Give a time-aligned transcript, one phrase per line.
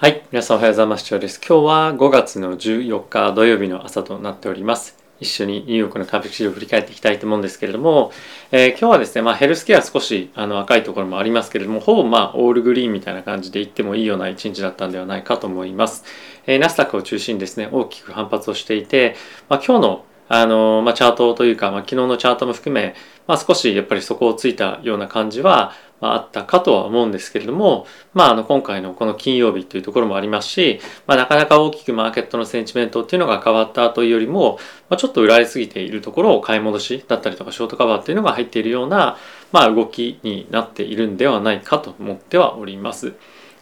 [0.00, 1.04] はい、皆さんおはようございます。
[1.06, 1.40] 長です。
[1.40, 4.96] 今日は5月の14日土曜日の朝となっております。
[5.18, 8.12] 一緒にニューヨークの株式市場を振り返っていきたいと思うんですけれども、
[8.52, 16.04] えー今日はですね、まあ、ヘルスケア少しあの赤いところもありますけれども、ほぼまあオールグリーンみたいな感じで言ってもいいような一日だったんではないかと思います。
[16.46, 19.16] えナスダックを中心にですね、大きく反発をしていて、
[19.48, 22.94] まあ、今日のあのまあ、チャートというか、まあ、昨日のチャートも含め、
[23.26, 34.58] まあ、少しやっぱり底をついたような感じは、まあ、あったかとは思うんですけれども、まあ、あの今回のこの金曜日というところもありますし、まあ、なかなか大きくマーケットのセンチメントっていうのが変わったというよりも、
[34.90, 39.16] まあ、ちょっと売られすぎているところを買い戻しだったりとかショートカバーっていうのが入っているような、
[39.50, 43.14] まあ、動きになっているんではないかと思ってはおります。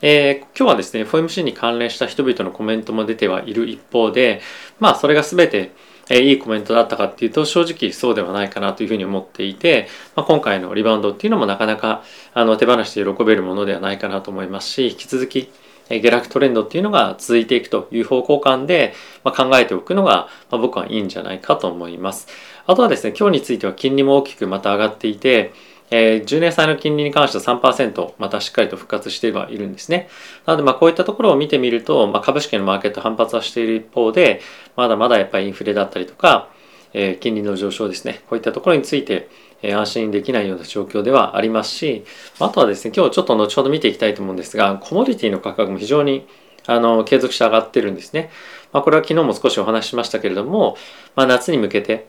[0.03, 4.41] えー今日はですね FOMC に関連した人々のコメントも出てはいる一方で
[4.79, 5.73] まあそれが全て、
[6.11, 15.51] えいいコメントだったかっていうと正直そうではないかなというふうに思っていて、まあ、今回のリバウンドっていうのもなかなかあの手放して喜べるものではないかなと思いますし引き続き
[15.89, 22.27] 下落トレンドっていうのが続いていくという方向感で、ま、考えておくのが、ま、僕はいいんじゃないかと思います。
[22.67, 25.53] あとはですね、今日については金利も大きくまた上がっていて、
[25.91, 30.09] えー10年債の金利に関しては3%またしっかりと復活してはいるんですね。
[30.45, 34.41] なのでまあこういったところを見てみると、まあ、株式のマーケット反発はしている一方で、
[34.77, 36.49] まだまだやっぱりインフレだったりとか、
[36.93, 39.29] えー金利の上昇ですね、こういったところについて、
[39.63, 42.05] えー安心できないような状況ではありますし、
[42.41, 46.27] あとはですね、今日ちょっと後ほど見ていきたいと思うんですが、コモディティの価格も非常に
[46.67, 48.31] あの継続して上がってるんですね。
[48.73, 50.77] まあ、これは昨日も少しお話ししましたけれども、
[51.15, 52.09] まあ、夏に向けて、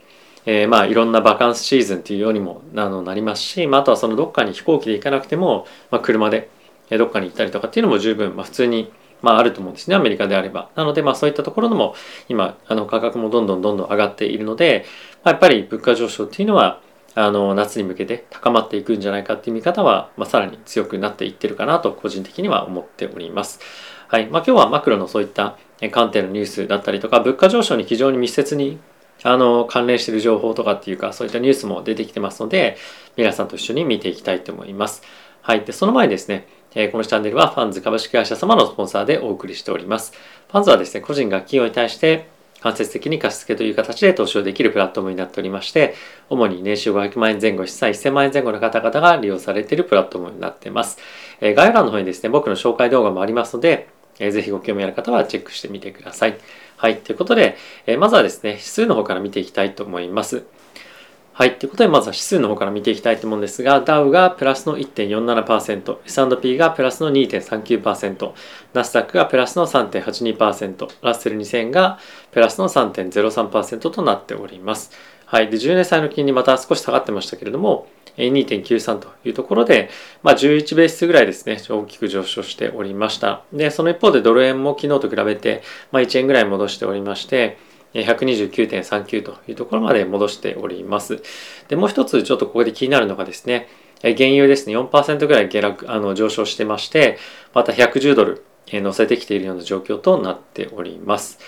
[0.50, 6.50] えーまあいろんなバカンスシーズンというようにもあのなりますし、まあ、あとはそのどっかに飛行機で行かなくても、まあ、車で
[6.90, 8.90] どっかに行ったりとかっていうのも十分、まあ、普通に、
[9.22, 10.70] まあ、あると思うんですねアメリカであれば。
[10.75, 11.95] なのでまあそういったところのも
[12.30, 14.86] 今あの価格もどんどんどんどん上がっているので、
[15.25, 16.80] まあ、やっぱり物価上昇っていうのは
[17.14, 23.59] あの夏に向けて高まっていくんじゃないかっていう見方は、まあ、さらに強くなっていってるかなと個人的には思っております。
[24.08, 25.58] はいまあ、今日はマクロのそういった
[25.92, 28.80] 観点のニュースだったりとか物価上昇に非常に密接に
[29.23, 32.78] あの関連している情報とかっていうかそういったニュースも出てきてますので
[33.16, 35.02] 皆さんと一緒に見ていきたいと思います。
[35.47, 35.62] はい。
[35.62, 40.12] で、その前にですね、えこのチャンネルはファンズ株式会社様のスポンサーでお送りしております。
[40.52, 42.28] ファンズはですね、個人が企業に対して
[42.59, 45.96] 間接的に貸付という形で投資をできるプラットフォームになっておりまして、
[46.30, 50.97] 主に年収500万円前後、資産1000万円前後の方々が利用されているプラットフォームになっています。
[51.40, 53.88] え概要欄の方にですね、僕の紹介動画もありますので、
[54.20, 56.38] えーぜひご興味ある方はチェックしてみてください。
[56.78, 57.02] はい。
[57.02, 57.58] ということで、
[57.88, 60.46] えーまずはですね、指数の方から見ていきたいと思います。
[61.34, 61.58] はい。
[61.58, 68.32] ということで、まずは指数の方から見ていきたいと思うんですが、ダウがプラスの1.47%、S&P がプラスの2.39%、
[68.74, 71.98] ナスダックがプラスの3.82%、ラッセル2000が
[72.32, 74.92] プラスの3.03%となっております。
[75.28, 75.50] はい。
[75.50, 79.90] で、10年債の金利また少し下がってましたけれども、2.93というところで、
[80.24, 83.44] まあ、11ベースぐらいですね、大きく上昇しておりました。
[83.52, 87.58] で、その一方でドル円も昨日と比べて、まあ、1円ぐらい戻しておりまして、
[87.94, 91.22] 129.39というところまで戻しております。
[91.68, 93.68] で、もう一つちょっとここで気になるのがですね、
[94.02, 97.18] 原油ですね、4%ぐらい下落、あの上昇してまして、
[97.54, 101.40] また110ドル、乗せてきているような状況となっております。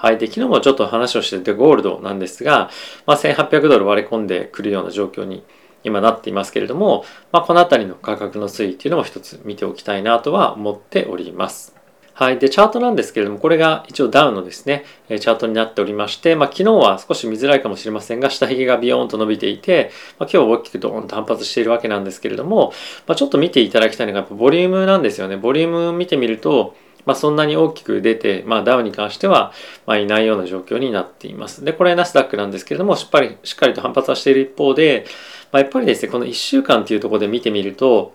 [0.00, 0.18] はい。
[0.18, 2.70] で、昨日もちょっと話をしてて、ゴールドなんですが、
[3.04, 5.42] まあ、1800ドル割れ込んでくるような状況に
[5.82, 11.74] 今なっていますけれども、まあ、この辺りの価格の推移っていうのも一つ見ておきたいなとは思っております。
[12.14, 12.38] はい。
[12.38, 22.72] で、チャートなんですけれども、これが一応ダウンのですね、チャートになっておりまして、まあ、昨日は少し見づらいかもしれませんが、下髭がビヨーンと伸びていて、まあ、今日大きくドーンと反発しているわけなんですけれども、
[23.08, 25.36] まあ、ちょっと見ていただきたいのが、やっぱボリュームなんですよね。
[25.36, 26.76] ボリューム見てみると、
[27.08, 29.54] まあ、そんなに大きく出て、まあ、ダウに関しては、
[29.86, 31.64] まあ、いないような状況になっています。
[31.64, 35.06] で、これナスダックなんですけれども、しっかり、しっかりと反発はしている一方で、
[35.50, 38.12] まあ、やっぱりですね、この1週間というところで見てみると、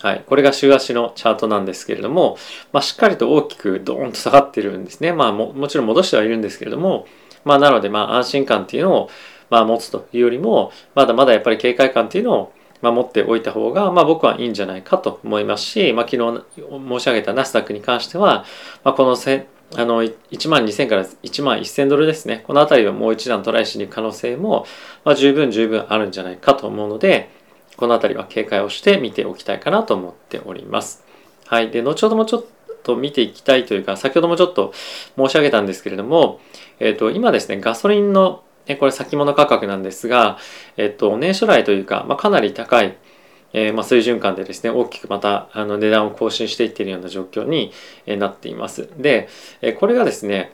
[0.00, 2.38] はい、これが週足のチャートなんですけれども、
[2.72, 5.12] まあ、しっかりと大きくドーンと下がってるんですね。
[5.12, 7.08] まあも、もちろん戻してはいるんですけれども、
[7.44, 9.10] まあ、なので、まあ、安心感っていうのを、
[9.50, 12.52] まあ、持つというよりも、まだまだやっぱり警戒感っていうのを、
[12.82, 18.44] まあ、持っておいた方が、まあ、僕はいいんじゃないかと思いますし、まあ、昨日申し上げたナスダックに関しては、
[18.84, 19.46] まあ、このせ
[19.76, 22.42] あの1万2000から1万1000ドルですね。
[22.46, 24.66] この辺りをもう一段トライしに行く可能性も、
[25.04, 27.30] まあ、十分十分あるんじゃないかと思うので、
[27.76, 31.04] この辺りは警戒をして見ておきたいかなと思っております。
[31.46, 31.70] はい。
[31.70, 32.44] で、後ほどもちょっ
[32.82, 34.72] と見ていきたいというか、先ほどもちょっと
[35.16, 36.40] 申し上げたんですけれども、
[36.80, 40.38] えっ、と、今ですね、ガソリンの、えこれ先物価格なんですが、
[40.76, 42.96] えっ、と、年初来というか、まあ、かなり高い、
[43.52, 47.72] えーまあ、水準感でですね、大きくまたあの値段を更新していっているような状況に
[48.06, 48.88] えなっています。
[48.96, 49.28] で、
[49.60, 50.52] えこれがですね、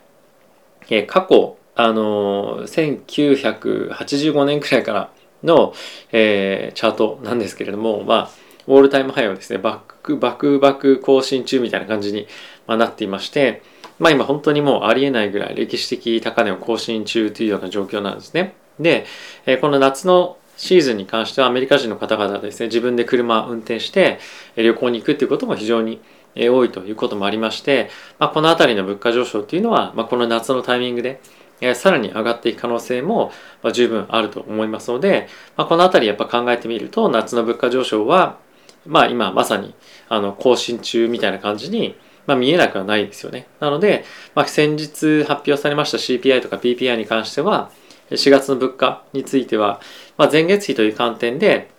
[0.89, 5.11] え過去、あの1985年くらいから
[5.43, 5.73] の、
[6.11, 12.27] えーチャートなんですけれども、まあ、オールタイムハイをですね、バックバックバック更新中みたいな感じに
[12.67, 13.63] なっていまして、
[13.99, 18.55] まあ今本当にもうありえないぐらい歴史的高値を更新中というような状況なんですね。
[18.79, 19.05] で、
[19.61, 24.19] この夏のシーズンに関してはアメリカ人の方々ですね、自分で車を運転して
[24.55, 26.01] 旅行に行くっていうことも非常に
[26.35, 31.21] 多いということもありまして、まあ、この辺りの物価上昇っていうのは、まあ、この夏のタイミングで
[31.73, 33.31] さらに上がっていく可能性も
[33.73, 38.37] 十分あると思いますので、まあ、この辺りやっぱ考えてみると夏の物価上昇は
[38.87, 39.75] まあ今まさに
[40.09, 41.95] あの更新中みたいな感じに
[42.25, 43.47] まあ、見えなくはないですよね。
[43.61, 44.03] なので、
[44.35, 47.71] まあ、先日発表されました CPI とか PPI に関しては
[48.09, 49.79] 4月の物価については、
[50.17, 51.69] まあ、前月比という観点で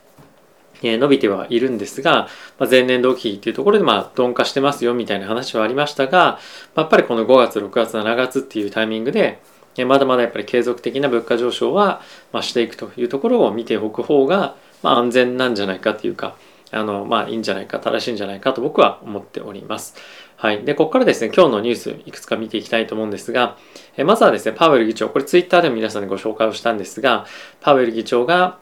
[0.83, 2.29] え伸びてはいるんですが、
[2.59, 6.39] まあ、前年同期比というところでまあ鈍化してますよみたいな話はありましたが、
[6.77, 9.41] やっぱりこの5月、6月、7月っていうタイミングで、
[9.87, 12.01] まだまだやっぱり継続的な物価上昇は
[12.33, 16.37] ましていくというところを見ておく方がま安全なんじゃないかというか、
[16.71, 19.95] あのまあいいんじゃないか、正しいんじゃないかと僕は思っております。
[20.37, 20.65] はい。
[20.65, 23.57] で、ここからですね、今日のニュースいくつか見ていきたいと思うんですが、
[23.97, 27.27] えまずはですね、パウエル議長、これツイッターでも皆さんにご紹介をしたんですが、
[27.61, 28.59] パウエル議長が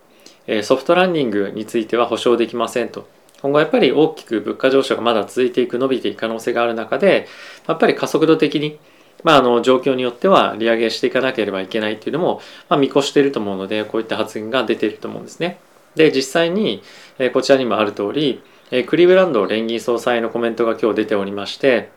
[0.46, 3.08] えソフトランニングについては保証できませんと。
[3.42, 7.26] 今後やっぱり大きく物価上昇がまだ続いていく、伸びていく可能性がある中で、
[7.66, 8.78] やっぱり加速度的に、
[9.24, 15.58] まあ、あの状況によっては利上げしていかなければいけないっていうのも、まあ、見越していると思うので、こういった発言が出ていると思うんですね。
[15.96, 16.82] で、実際に、
[17.18, 21.90] えこちらにもある通り、えクリーブランド連銀総裁のコメントが今日出ておりまして、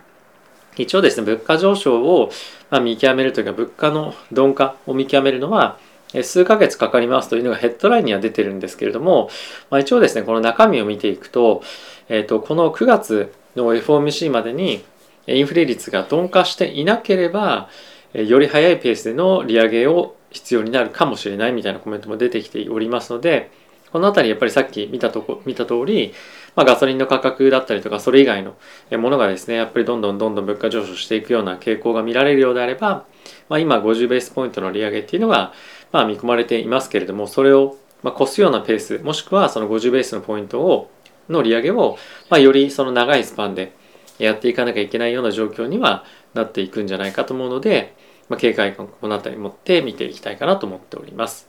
[0.77, 2.31] 一応ですね、物価上昇を
[2.69, 5.77] ま見極めるというか、物価の鈍化を見極めるのは、
[6.23, 9.29] 数ヶ月かかりますというのがヘッドラインには出てるんですけれども、
[9.69, 11.61] まあ、一応ですね、この中身を見ていくと、
[12.07, 14.83] えっ、ー、と、この9月の FOMC までに
[15.27, 17.69] インフレ率が鈍化していなければ、
[18.13, 23.51] より早いペースでの利上げを必要になるかもしれないみたいなコメントも出てきておりますので、
[23.91, 26.13] このあたりやっぱりさっき見たとこ、見た通り、
[26.55, 28.55] まあ、ガソリンの価格だったりとか、それ以外の
[28.97, 33.05] ものがですね、やっぱりどんどんどんどん物価上昇していくような傾向が見られるようであれば、
[33.49, 35.53] まあ、今50ベースポイントの利上げっていうのが、
[35.91, 40.91] まあ、見込まれていますけれども、それをまあ越すようなペース、もしくはその50ベースのポイントを、
[41.29, 41.97] の利上げを、
[42.29, 43.73] まあ、よりその長いスパンで
[44.17, 46.03] やっていかなきゃいけないような状況には
[46.33, 47.95] なっていくんじゃないかと思うので、
[48.29, 51.48] まあ、警戒感この辺り持って見ていきたいかなと思っております。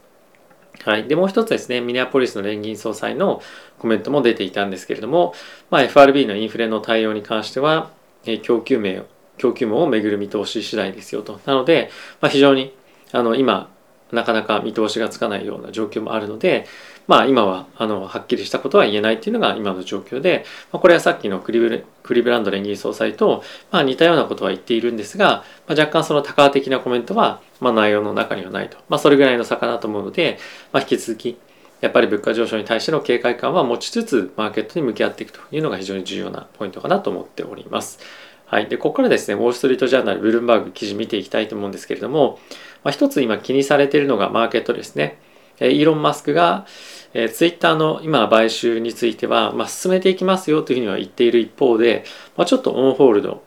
[0.83, 1.07] はい。
[1.07, 3.41] で、もう一つですね、ミネアポリスの連銀総裁の
[3.77, 5.33] コメントも出ていたんですけれども、
[5.69, 7.91] まあ、FRB のインフレの対応に関しては、
[8.25, 9.05] え供給面、
[9.37, 11.39] 供給網をめぐる見通し次第ですよと。
[11.45, 11.89] なので、
[12.19, 12.73] まあ、非常に、
[13.11, 13.69] あの、今、
[14.11, 16.65] なかなか見通しがつかないような状況もあるので、
[17.07, 30.37] まあ今はあのはっきりしたことは言えないっていうのが今の状況で、まあ、これはさっきのクリブクリブランド連銀総裁と、まあ、似たようなことは言っているんですが、まあ、若干その高的なコメントは、まあ、内容の中にはないと、まあ、それぐらいの差かなと思うので、
[30.71, 31.37] まあ、引き続き
[31.81, 37.99] やっぱり物価上昇に対しての警戒感は持ちつつマーケットに向き合っていくというのが非常に重要なポイントかなと思っております。
[38.45, 38.67] はい。
[38.67, 42.37] で、ここからですね、ウォール・ストリート・ジャーナル、ブルームバーグ記事見ていきたいと思うんですけれども、
[42.83, 45.17] まあ、一つ今気にされているのがマーケットですね。
[45.59, 46.65] イーロン・マスクが、
[47.13, 52.05] えー、ツイッターの今買収については、まあ、進めていきますよというふうには言っている一方で、
[52.37, 53.43] まあ、ちょっとオンホールド、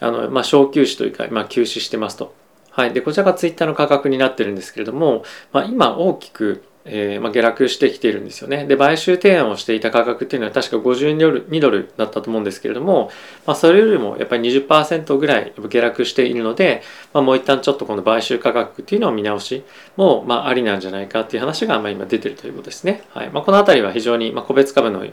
[0.00, 2.34] あの、まあ、小休止というか、まあ、休止してますと。
[2.70, 2.92] はい。
[2.92, 8.64] で、こちらがツイッターの価格になってるんですけれども、まあ、今大きくえー、まあ、下落してきているんですよね。
[8.64, 13.10] で、買収提案をしていた価格っていうのは確か52ドル ,2 ドルだったと思うんですけれども、
[13.44, 19.64] まあ、それよりもやっぱり20%ぐらい下落しているので、まあ、もう一旦ちょっとこの買収価格っていうのを見直し
[19.96, 23.02] も、まあ、ありなんじゃないかっていう話が、まあ、今出てるということですね。
[23.10, 23.30] はい。
[23.30, 25.04] ま、このあたりは非常に、ま、個別株の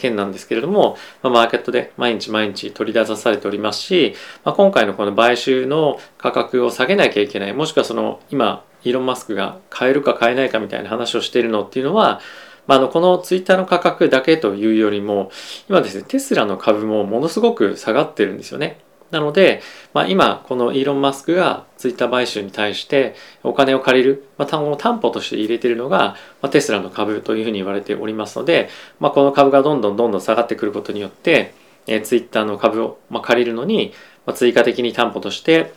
[0.00, 4.14] 件なんですけれども、ま、マーケットで毎日毎日取り出されておりますし、
[4.44, 12.20] まあ、今回のこの買収の価格を下げなきゃいけない、もしくはその今イーロン・マスクが買えるか買えないかみたいな話をしているのっていうのは、
[12.66, 15.30] まあ、あのこのツイッターの価格だけというよりも
[15.68, 18.78] 今ですねテスラの株もものすごく下がってるんですよね。
[19.10, 19.60] なので、
[19.92, 28.68] まあ、今このイーロン・マスクがツイッター買収に対してお金を借りる、まあ、単語の担保として入れているのが、まあ、テスラの株というふうに言われておりますので、
[29.00, 31.54] まあ、この株がどんどんどんどん下がってくることによって、
[31.86, 33.92] えー、ツイッターの株を、まあ、借りるのに、
[34.26, 35.72] まあ、追加的に担保として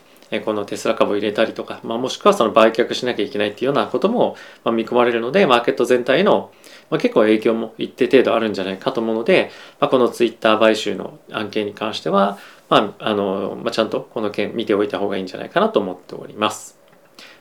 [0.46, 4.36] このテスラ株を入れたりとか、まあ、もしくはその売却しなきゃいけないっていうようなことも
[4.66, 6.52] 見込まれるので、マーケット全体の
[6.92, 16.80] 結構影響も一定程度あるんじゃないかと思うので、まあ、このツイッター買収の案件に関しては、まああのまあ、ちゃんとこの件見ておいた方がいいんじゃないかなと思っております。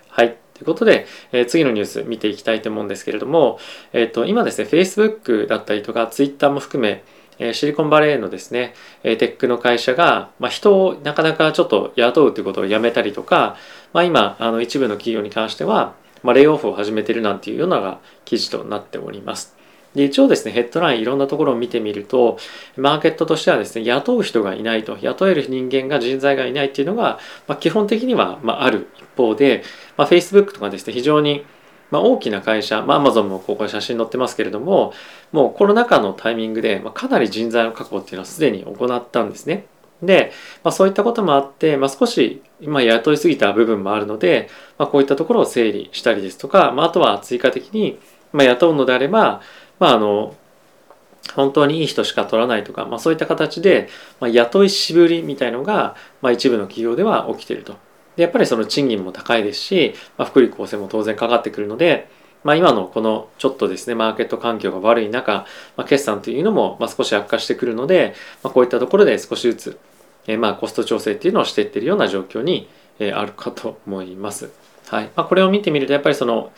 [0.09, 0.37] はい。
[0.55, 3.59] ということで、えー、次のニュース見ていきたいと思うんですけれども、
[3.93, 7.03] えっ、ー、と、今ですね、Facebook だったりとか Twitter も含め、
[7.39, 13.57] えシリコンバレーのですね、えテックの会社が、まあ、人をなかなかちょっと雇うということをやめたりとか、
[13.93, 19.57] まあ、今、あの一部の企業に関しては、まあ、レイオフを始めてるなんていうような記事となっております。
[19.95, 22.39] で一応ですねヘッドラインいろんなところを見てみると
[22.77, 29.63] マーケットとしてはですね雇う人がいないと雇える人間が人材がいないっていうのが、まあ、基本的には、まあ、ある一方で、
[29.97, 31.45] まあ、Facebook とかですね非常に
[31.91, 34.95] まあ、大きな会社、まあ、Amazon もここに写真載ってますけれども
[35.31, 39.67] もうコロナ禍のタイミングで、まあ、かなり人材の確保っていうのはすでに行ったんですね。
[40.03, 40.33] で、
[40.65, 47.99] まあ、そういったこともあって、まあ、少し今雇いすぎた部分もあるので、まあ、こういったところを整理したりですとか、まあ、あとは追加的に、
[48.33, 49.43] まあ、雇うのであれば、
[49.83, 50.37] まあ、あの
[51.35, 53.89] 本当にいい人しか取らないとか、まあ、そういった形で、
[54.21, 57.73] まあ、雇いしぶりみたいのが、まあ、一部の企業では起きてると。
[58.15, 62.09] でやっぱりその賃金も高いですし、まあ、福利厚生も当然かかってくるので、
[62.45, 65.47] まあ、今のこのちょっとですねマーケット環境が悪い中、
[65.77, 69.79] まあ、決算というのもまあ少し悪化してくるので、まあ、こういったところで少しずつ、
[70.29, 72.69] えー、まあコスト調整っていうのをしていってるような状況に、
[73.01, 74.62] あるかと思います。
[74.93, 76.53] はいまあ、これを見てみるとやっぱりその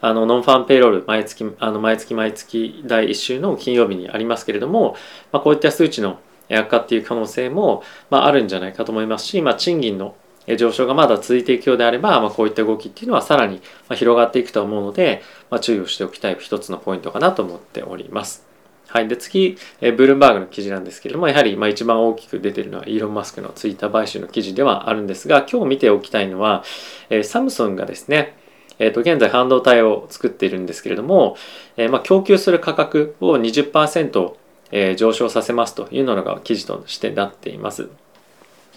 [0.00, 4.96] あのノンファンペイロール毎月あの毎月毎月第1週の金曜日にありますけれども、
[5.30, 6.18] まあ、こういった数値の
[6.50, 10.16] 悪化っていう可能性も、まあ、あるんじゃないかと思いますし、まあ、賃金の
[10.58, 18.55] 上昇がまだ続いていくようであれば、まあ、こういった動きっていうのはさらに広がっていくと思うので、まあ、注意をしておきたい一つのポイントかなと思っております。
[18.88, 26.64] はい、で次、えブルームバーグの記事なんですけれどもやはりまあ一番大きく出てるのはイーロン・マスクのツイッター買収の記事ではあるんですが今日見ておきたいのは、
[27.10, 28.36] えサムソンがですね
[28.78, 31.36] えー、と現在半導体を作っているんですけれども、
[31.78, 34.34] え、まあ供給する価格を20%、
[34.70, 37.88] え、上昇させますというのが記事としてなっています。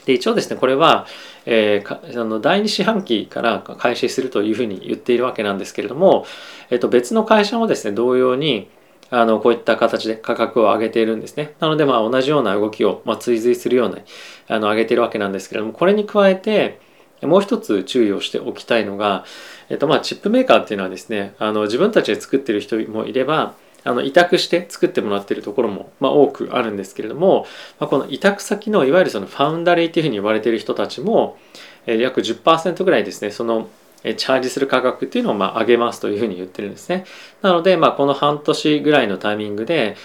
[0.06, 1.06] で一応ですねこれは、
[1.46, 6.26] えー、あの第2四半期から開始するというふうに言っているわけなんですけれども、
[6.70, 8.70] えー、と別の会社もですね同様に
[9.12, 11.56] あのこういった形で価格を上げているんですね。
[11.60, 14.00] なのでまあ同じような動きを、まあ、追随するような
[14.48, 16.80] あの上げているわけなんですけれどもこれに加えて
[17.22, 19.26] もう一つ注意をしておきたいのが、
[19.70, 27.46] えっと、まあチップメーカーっていうのはですねあの自分たちで作ってる人もいればあの委託して作ってもらってるところも、まあ、多くあるんですけれども、
[27.80, 31.38] まあ、この委託先のいわゆるそのファウンダリーっていうふうに言われている人たちも、
[31.86, 33.70] えー、約10%ぐらいですねその
[34.04, 37.06] チャージする価格っていうのをまあ上げますというふうに言ってるんですね。
[37.42, 39.98] なので、まあ、この半年ぐらいのタイミングで、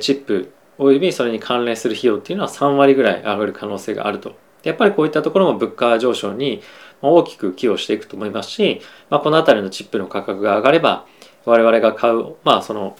[0.00, 4.36] チップおよびそれに関連する費用っていうのは3割ぐらい上がる可能性があると。
[4.62, 6.62] やっぱりこういったところも物価上昇に
[7.00, 11.06] 大きく寄与していくと思いますし、まあ、この辺りのチップの価格が上がれば
[11.44, 12.96] 我々が買う、まあ、その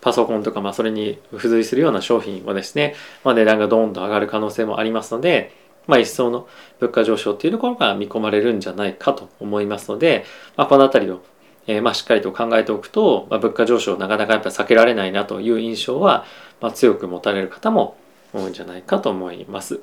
[0.00, 5.52] パソコンとか、まあ、それに付随するような商品はですね、まあ、値段がどんどん上がる可能性もありますので、
[5.86, 6.48] まあ、一層の
[6.80, 10.24] 物価上昇っていうところが見込まれるんじゃないかと思いますので、
[10.56, 11.22] まあ、この辺りを、
[11.66, 16.24] えー、まあしっかりと考えておくと、まあ、物価上昇なかなかやっぱ避けられないなという印象は、
[16.60, 17.96] まあ、強く持たれる方も
[18.32, 19.80] 多いんじゃないかと思います。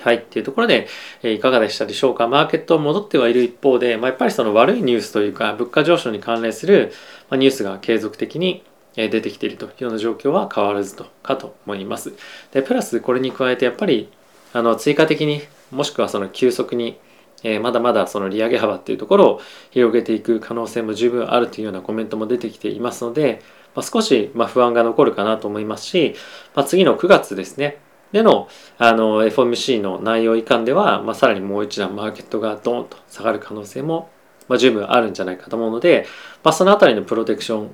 [0.00, 0.16] はい。
[0.16, 0.88] っていうところで、
[1.22, 2.26] えいかがでしたでしょうか？
[2.26, 6.92] マーケット戻ってはいる一方で、まあ、やっぱりその悪いニュースというか、物価上昇に関連する
[7.28, 8.64] まあニュースが継続的に
[8.94, 12.14] 出てきているというような状況は変わらずとかと思います。
[12.50, 14.08] で、プラスこれに加えてやっぱり
[14.52, 16.98] あの追加的にもしくはその急速に
[17.42, 19.40] えー、まだまだその利上げ幅っていうところを
[19.70, 23.40] 広げていく可能性も十分あるというようなコメントも出てきていますので、
[23.74, 26.14] まあ、少しま不安が残るかなと思いますし、
[26.54, 27.78] まあ、次の9月ですね
[28.12, 34.10] でのあの FOMC の内容以下では、まあ、さらにもう一段マーケットがドーンと下がる可能性も、
[34.48, 36.06] ま十分あるんじゃないかと思うので、
[36.42, 37.70] まあ、そのあたりのプロテクション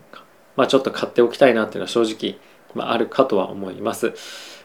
[0.57, 2.39] まあ、ちょっと買っておきたいなっていうのは正直、
[2.75, 4.15] まあ、あるかとは思います。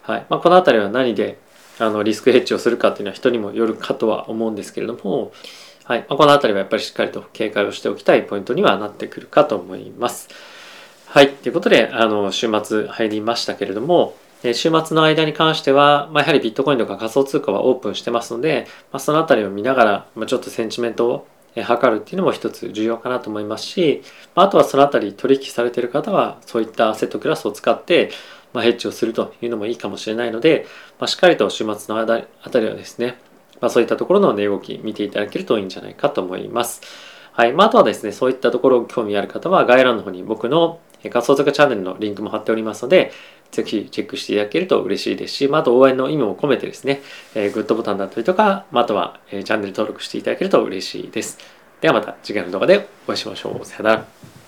[0.03, 1.38] はいまあ、この辺りは何で
[1.82, 5.32] あのリスクヘッジをするかっていうのは人にもよるかとは思うんですけれども、
[5.84, 10.30] はいまあ、この辺りはやっぱりしっかりと警戒をしておきたいポイントにはなってくるかと思います。
[11.08, 11.34] はい。
[11.34, 21.28] ということで、あの、週末入りましたけれども、週末の間に関しては、まあ、やはりビットコインとか仮想通貨はオープンしてますので、まあ、そのあたりを見ながら、まあ、ちょっとセンチメントを
[21.62, 24.04] 測るっていうのも一つ重要かなと思いますし、
[24.36, 28.12] まあとはそのあたり取引されている方はそういったアセットクラスを使って、
[28.53, 30.65] まあ、ヘッジをするというのもいいかもしれないので、
[31.00, 33.17] まあ、しっかりと週末のあたりはですね、
[33.60, 36.81] まあ、そういったところの値動き見ていただけるといいんじゃないかと思います。
[37.34, 37.53] はい。
[37.53, 43.12] まあ、あとはですね、そういったところ興味ある方は概要欄の方に僕の仮想通貨チャンネルのリンクも貼っておりますので、
[43.51, 47.01] ぜひチェックしていただけると嬉しいですし、まあ、あと応援の意味も込めてですね、
[47.36, 51.38] えー、グッドボタンだったりとか、まあ、あとは、えー、チャンネル登録していただけると嬉しいです。
[51.81, 53.65] ではまた次回の動画でお会いしましょう。
[53.65, 54.41] さよなら。